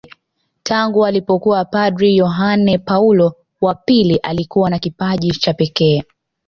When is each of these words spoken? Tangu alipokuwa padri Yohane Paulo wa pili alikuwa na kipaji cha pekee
Tangu 0.63 1.05
alipokuwa 1.05 1.65
padri 1.65 2.17
Yohane 2.17 2.77
Paulo 2.77 3.33
wa 3.61 3.75
pili 3.75 4.15
alikuwa 4.17 4.69
na 4.69 4.79
kipaji 4.79 5.31
cha 5.31 5.53
pekee 5.53 6.03